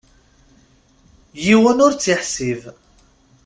[1.43, 2.61] Yiwen ur tt-iḥsib.